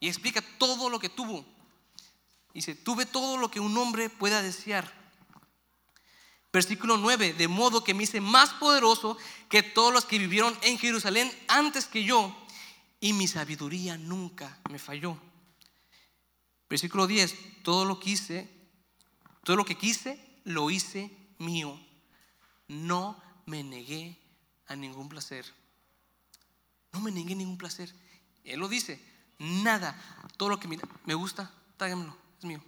[0.00, 1.46] Y explica todo lo que tuvo.
[2.54, 4.92] Dice, tuve todo lo que un hombre pueda desear.
[6.52, 9.18] Versículo 9, de modo que me hice más poderoso
[9.50, 12.34] que todos los que vivieron en Jerusalén antes que yo
[13.00, 15.18] y mi sabiduría nunca me falló.
[16.68, 18.50] Versículo 10, todo lo que hice,
[19.44, 21.78] todo lo que quise, lo hice mío.
[22.66, 24.18] No me negué
[24.66, 25.44] a ningún placer.
[26.92, 27.94] No me negué ningún placer.
[28.44, 29.02] Él lo dice,
[29.38, 29.96] nada,
[30.38, 32.62] todo lo que me gusta, tráigamelo, es mío.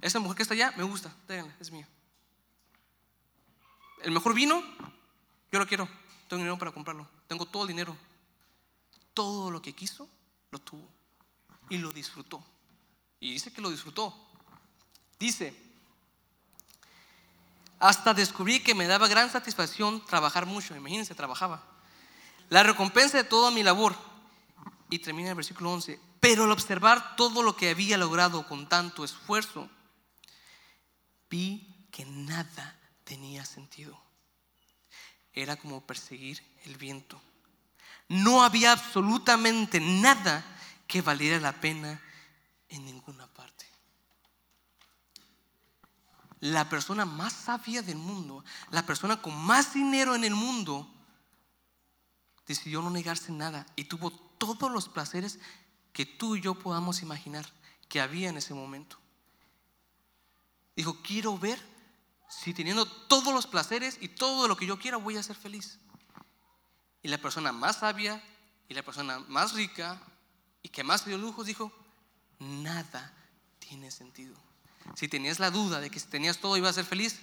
[0.00, 1.86] Esa mujer que está allá, me gusta, tráiganla, es mío.
[4.02, 4.62] El mejor vino,
[5.50, 5.88] yo lo quiero,
[6.28, 7.96] tengo dinero para comprarlo, tengo todo el dinero,
[9.14, 10.08] todo lo que quiso,
[10.50, 10.86] lo tuvo.
[11.68, 12.44] Y lo disfrutó.
[13.18, 14.14] Y dice que lo disfrutó.
[15.18, 15.56] Dice,
[17.78, 20.76] hasta descubrí que me daba gran satisfacción trabajar mucho.
[20.76, 21.62] Imagínense, trabajaba.
[22.48, 23.96] La recompensa de toda mi labor.
[24.90, 25.98] Y termina el versículo 11.
[26.26, 29.70] Pero al observar todo lo que había logrado con tanto esfuerzo,
[31.30, 33.96] vi que nada tenía sentido.
[35.32, 37.22] era como perseguir el viento.
[38.08, 40.44] No había absolutamente nada
[40.88, 42.02] que valiera la pena
[42.70, 43.64] en ninguna parte.
[46.40, 50.92] La persona más sabia del mundo, la persona con más dinero en el mundo,
[52.48, 55.38] decidió no negarse nada y tuvo todos los placeres
[55.96, 57.50] que tú y yo podamos imaginar
[57.88, 58.98] que había en ese momento.
[60.76, 61.58] Dijo, quiero ver
[62.28, 65.78] si teniendo todos los placeres y todo lo que yo quiera voy a ser feliz.
[67.02, 68.22] Y la persona más sabia
[68.68, 69.98] y la persona más rica
[70.62, 71.72] y que más dio lujos dijo,
[72.40, 73.14] nada
[73.58, 74.36] tiene sentido.
[74.96, 77.20] Si tenías la duda de que si tenías todo iba a ser feliz,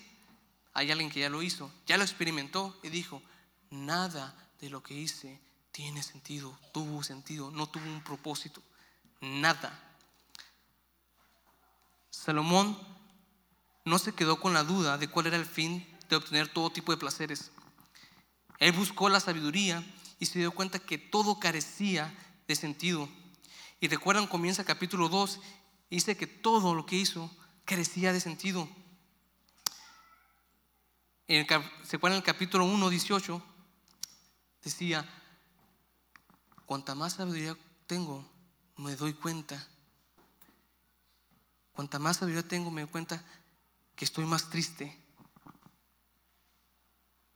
[0.74, 3.22] hay alguien que ya lo hizo, ya lo experimentó y dijo,
[3.70, 5.40] nada de lo que hice
[5.74, 8.62] tiene sentido, tuvo sentido, no tuvo un propósito,
[9.20, 9.78] nada.
[12.12, 12.78] Salomón
[13.84, 16.92] no se quedó con la duda de cuál era el fin de obtener todo tipo
[16.92, 17.52] de placeres.
[18.60, 19.84] Él buscó la sabiduría
[20.20, 22.16] y se dio cuenta que todo carecía
[22.48, 23.10] de sentido.
[23.80, 25.40] Y recuerdan, comienza capítulo 2,
[25.90, 27.32] y dice que todo lo que hizo
[27.66, 28.70] carecía de sentido.
[31.28, 31.48] En
[31.84, 33.44] se acuerdan el capítulo 1, 18,
[34.64, 35.23] decía,
[36.66, 38.26] cuanta más sabiduría tengo,
[38.78, 39.68] me doy cuenta.
[41.74, 43.24] Cuanta más sabiduría tengo, me doy cuenta
[43.96, 44.98] que estoy más triste,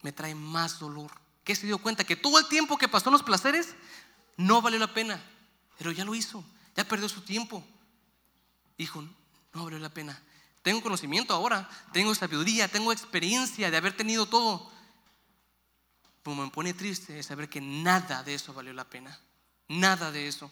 [0.02, 1.12] me trae más dolor.
[1.44, 3.76] Que se dio cuenta que todo el tiempo que pasó en los placeres
[4.36, 5.24] no valió la pena,
[5.78, 6.44] pero ya lo hizo,
[6.76, 7.64] ya perdió su tiempo.
[8.78, 9.02] Dijo,
[9.54, 10.22] no valió la pena.
[10.62, 14.72] Tengo conocimiento ahora, tengo sabiduría, tengo experiencia de haber tenido todo.
[16.28, 19.18] Como me pone triste saber que nada de eso valió la pena.
[19.70, 20.52] Nada de eso.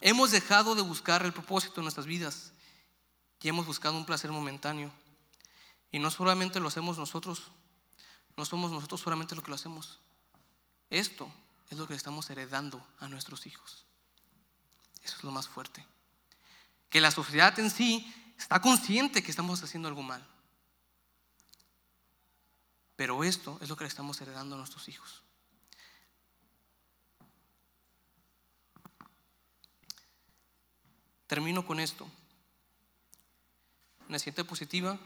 [0.00, 2.52] Hemos dejado de buscar el propósito en nuestras vidas
[3.42, 4.90] y hemos buscado un placer momentáneo.
[5.92, 7.42] Y no solamente lo hacemos nosotros,
[8.38, 10.00] no somos nosotros solamente lo que lo hacemos.
[10.88, 11.30] Esto
[11.68, 13.84] es lo que estamos heredando a nuestros hijos.
[15.02, 15.86] Eso es lo más fuerte.
[16.88, 20.26] Que la sociedad en sí está consciente que estamos haciendo algo mal.
[22.96, 25.22] Pero esto es lo que le estamos heredando a nuestros hijos.
[31.26, 32.08] Termino con esto.
[34.06, 34.98] En la siguiente positiva,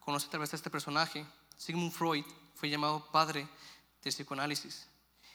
[0.00, 3.48] conoce a través de este personaje, Sigmund Freud fue llamado padre
[4.02, 4.88] del psicoanálisis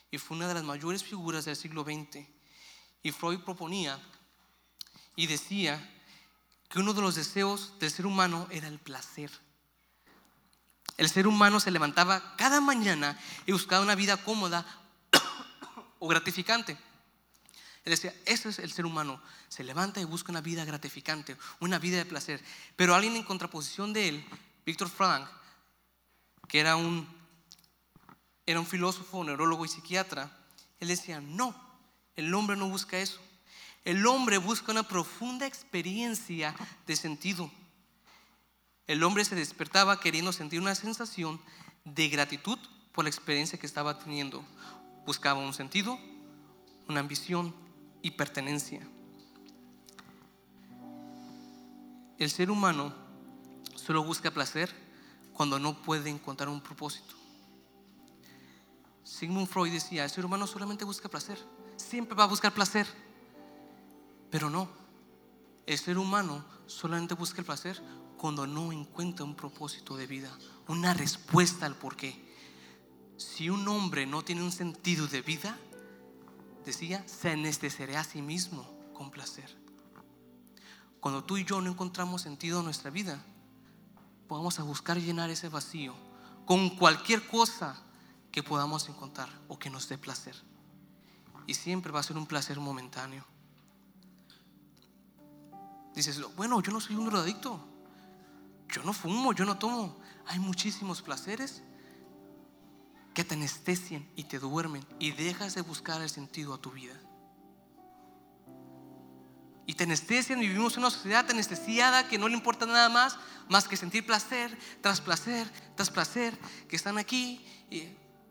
[0.09, 2.25] y fue una de las mayores figuras del siglo XX.
[3.03, 3.99] Y Freud proponía
[5.15, 5.77] y decía
[6.69, 9.29] que uno de los deseos del ser humano era el placer.
[10.97, 14.65] El ser humano se levantaba cada mañana y buscaba una vida cómoda
[15.99, 16.77] o gratificante.
[17.85, 19.21] Él decía, eso es el ser humano.
[19.49, 22.43] Se levanta y busca una vida gratificante, una vida de placer.
[22.75, 24.25] Pero alguien en contraposición de él,
[24.65, 25.27] Víctor Frank,
[26.47, 27.07] que era un,
[28.45, 30.31] era un filósofo, neurólogo y psiquiatra,
[30.79, 31.55] él decía, no,
[32.15, 33.19] el hombre no busca eso.
[33.83, 36.55] El hombre busca una profunda experiencia
[36.87, 37.51] de sentido.
[38.87, 41.39] El hombre se despertaba queriendo sentir una sensación
[41.85, 42.59] de gratitud
[42.91, 44.43] por la experiencia que estaba teniendo.
[45.05, 45.97] Buscaba un sentido,
[46.87, 47.53] una ambición,
[48.03, 48.85] y pertenencia.
[52.19, 52.93] El ser humano
[53.75, 54.69] solo busca placer
[55.33, 57.15] cuando no puede encontrar un propósito.
[59.03, 61.39] Sigmund Freud decía, el ser humano solamente busca placer,
[61.77, 62.85] siempre va a buscar placer,
[64.29, 64.67] pero no,
[65.65, 67.81] el ser humano solamente busca el placer
[68.23, 70.31] cuando no encuentra un propósito de vida,
[70.69, 72.15] una respuesta al por qué.
[73.17, 75.57] Si un hombre no tiene un sentido de vida,
[76.63, 79.53] decía, se anesteserá a sí mismo con placer.
[81.01, 83.21] Cuando tú y yo no encontramos sentido en nuestra vida,
[84.29, 85.93] vamos a buscar llenar ese vacío
[86.45, 87.75] con cualquier cosa
[88.31, 90.37] que podamos encontrar o que nos dé placer.
[91.45, 93.25] Y siempre va a ser un placer momentáneo.
[95.93, 97.72] Dices, bueno, yo no soy un drogadicto.
[98.69, 99.97] Yo no fumo, yo no tomo.
[100.25, 101.61] Hay muchísimos placeres
[103.13, 106.99] que te anestesian y te duermen y dejas de buscar el sentido a tu vida.
[109.65, 113.17] Y te anestesian vivimos en una sociedad anestesiada que no le importa nada más
[113.49, 116.37] más que sentir placer tras placer tras placer
[116.67, 117.83] que están aquí y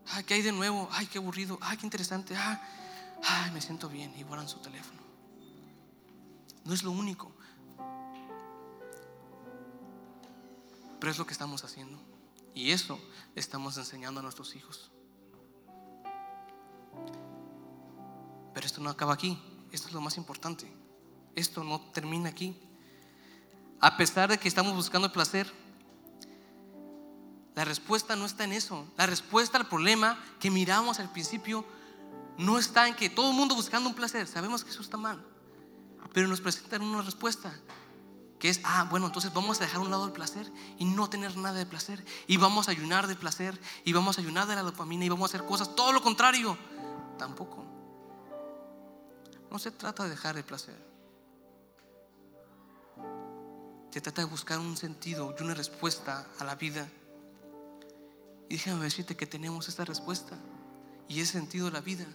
[0.07, 0.87] ay, ¿qué hay de nuevo?
[0.91, 2.57] Ay, qué aburrido, ay, qué interesante, ay,
[3.23, 5.01] ay me siento bien y guardan su teléfono.
[6.65, 7.32] No es lo único,
[11.03, 11.99] pero es lo que estamos haciendo.
[12.55, 12.97] Y eso
[13.35, 14.89] estamos enseñando a nuestros hijos.
[18.53, 19.37] Pero esto no acaba aquí.
[19.73, 20.73] Esto es lo más importante.
[21.35, 22.57] Esto no termina aquí.
[23.81, 25.51] A pesar de que estamos buscando el placer,
[27.53, 28.87] La respuesta no está en eso.
[28.95, 31.65] La respuesta al problema que miramos al principio
[32.37, 34.25] no está en que todo el mundo buscando un placer.
[34.25, 35.21] Sabemos que eso está mal.
[36.13, 37.53] Pero nos presentan una respuesta
[38.43, 41.09] que es, ah, bueno, entonces vamos a dejar a un lado el placer y no
[41.09, 42.03] tener nada de placer.
[42.27, 45.33] Y vamos a ayunar de placer y vamos a ayunar de la dopamina y vamos
[45.33, 46.57] a hacer cosas, todo lo contrario.
[47.17, 47.63] Tampoco.
[49.49, 50.75] No se trata de dejar el placer.
[53.91, 56.85] Se trata de buscar un sentido y una respuesta a la vida.
[58.49, 60.37] Y déjame decirte que tenemos esta respuesta
[61.07, 62.07] y ese sentido de la vida.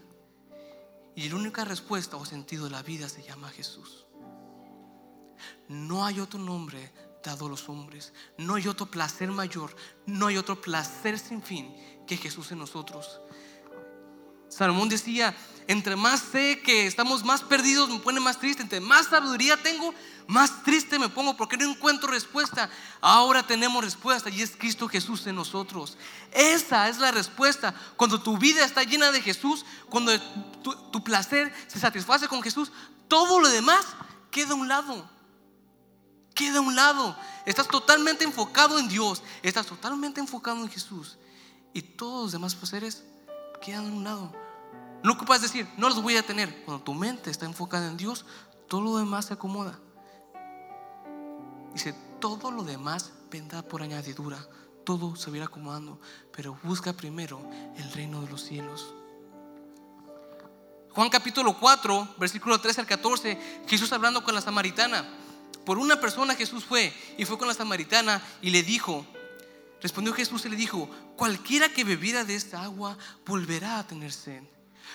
[1.17, 4.08] Y la única respuesta o sentido de la vida se llama Jesús.
[5.69, 8.13] No hay otro nombre dado a los hombres.
[8.37, 9.75] No hay otro placer mayor.
[10.07, 11.75] No hay otro placer sin fin
[12.07, 13.21] que Jesús en nosotros.
[14.49, 15.37] Salomón decía,
[15.67, 18.63] entre más sé que estamos más perdidos, me pone más triste.
[18.63, 19.95] Entre más sabiduría tengo,
[20.27, 22.71] más triste me pongo porque no encuentro respuesta.
[23.01, 25.99] Ahora tenemos respuesta y es Cristo Jesús en nosotros.
[26.33, 27.75] Esa es la respuesta.
[27.97, 30.19] Cuando tu vida está llena de Jesús, cuando
[30.63, 32.73] tu, placer se satisface con Jesús,
[33.07, 33.87] todo lo demás
[34.31, 35.18] queda a un lado.
[36.39, 37.17] Queda a un lado.
[37.45, 39.25] Estás totalmente enfocado en Dios.
[39.43, 41.19] Estás totalmente enfocado en Jesús.
[41.75, 43.03] Y todos los demás placeres
[43.61, 44.33] quedan a un lado.
[45.03, 46.65] No ocupas decir, no los voy a tener.
[46.65, 48.25] Cuando tu mente está enfocada en Dios,
[48.69, 49.81] todo lo demás se acomoda.
[51.73, 54.39] Dice, todo lo demás vendrá por añadidura.
[54.85, 56.01] Todo se va acomodando.
[56.37, 57.41] Pero busca primero
[57.77, 58.95] el reino de los cielos.
[60.93, 65.05] Juan capítulo 4, versículo 13 al 14, Jesús hablando con la samaritana.
[65.69, 69.05] Por una persona Jesús fue y fue con la samaritana y le dijo,
[69.83, 72.97] respondió Jesús y le dijo, cualquiera que bebiera de esta agua
[73.27, 74.43] volverá a tener sed.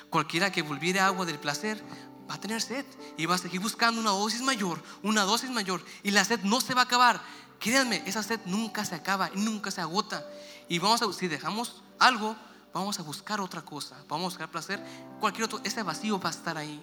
[0.10, 1.80] Cualquiera que volviera agua del placer
[2.28, 5.86] va a tener sed y va a seguir buscando una dosis mayor, una dosis mayor
[6.02, 7.22] y la sed no se va a acabar.
[7.60, 10.28] Créanme, esa sed nunca se acaba y nunca se agota.
[10.68, 12.36] Y vamos a, si dejamos algo,
[12.74, 14.84] vamos a buscar otra cosa, vamos a buscar placer,
[15.20, 16.82] cualquier otro, ese vacío va a estar ahí.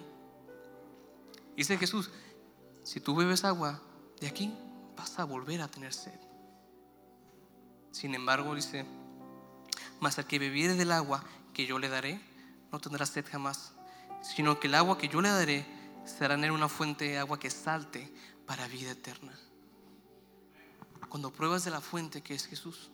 [1.57, 2.09] Dice Jesús,
[2.83, 3.81] si tú bebes agua
[4.19, 4.53] de aquí,
[4.95, 6.19] vas a volver a tener sed.
[7.91, 8.85] Sin embargo, dice,
[9.99, 11.23] mas al que bebiere del agua
[11.53, 12.21] que yo le daré,
[12.71, 13.73] no tendrá sed jamás,
[14.21, 15.65] sino que el agua que yo le daré
[16.05, 18.13] será en él una fuente de agua que salte
[18.45, 19.33] para vida eterna.
[21.09, 22.91] Cuando pruebas de la fuente que es Jesús,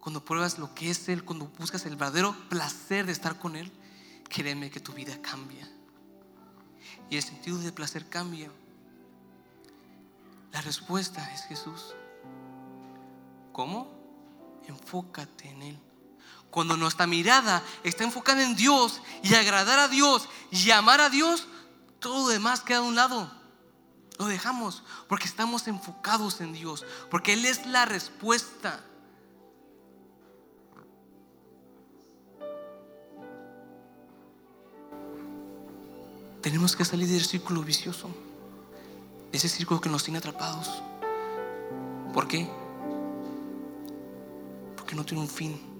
[0.00, 3.70] cuando pruebas lo que es Él, cuando buscas el verdadero placer de estar con Él,
[4.28, 5.70] créeme que tu vida cambia.
[7.08, 8.50] Y el sentido de placer cambia.
[10.52, 11.94] La respuesta es Jesús.
[13.52, 13.88] ¿Cómo?
[14.66, 15.78] Enfócate en Él.
[16.50, 21.46] Cuando nuestra mirada está enfocada en Dios y agradar a Dios y amar a Dios,
[22.00, 23.30] todo lo demás queda a un lado.
[24.18, 28.84] Lo dejamos porque estamos enfocados en Dios, porque Él es la respuesta.
[36.50, 38.10] Tenemos que salir del círculo vicioso,
[39.30, 40.82] ese círculo que nos tiene atrapados.
[42.12, 42.50] ¿Por qué?
[44.74, 45.70] Porque no tiene un fin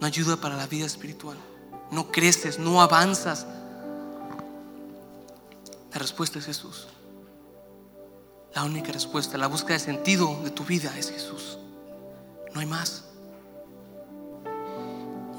[0.00, 1.36] no ayuda para la vida espiritual.
[1.90, 3.48] No creces, no avanzas.
[5.92, 6.86] La respuesta es Jesús.
[8.54, 11.58] La única respuesta, la búsqueda de sentido de tu vida es Jesús.
[12.54, 13.06] No hay más.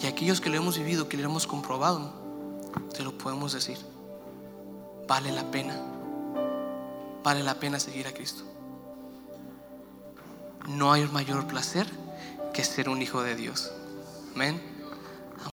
[0.01, 2.11] Y aquellos que lo hemos vivido, que lo hemos comprobado,
[2.93, 3.77] te lo podemos decir.
[5.09, 5.75] Vale la pena.
[7.23, 8.43] Vale la pena seguir a Cristo.
[10.67, 11.87] No hay mayor placer
[12.53, 13.71] que ser un hijo de Dios.
[14.35, 14.61] Amén.